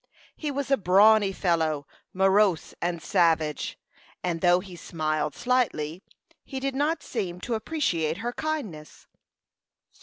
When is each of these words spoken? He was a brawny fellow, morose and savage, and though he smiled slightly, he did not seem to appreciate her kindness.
He 0.35 0.49
was 0.49 0.71
a 0.71 0.77
brawny 0.77 1.31
fellow, 1.31 1.85
morose 2.11 2.73
and 2.81 3.03
savage, 3.03 3.77
and 4.23 4.41
though 4.41 4.59
he 4.59 4.75
smiled 4.75 5.35
slightly, 5.35 6.01
he 6.43 6.59
did 6.59 6.73
not 6.73 7.03
seem 7.03 7.39
to 7.41 7.53
appreciate 7.53 8.17
her 8.17 8.33
kindness. 8.33 9.05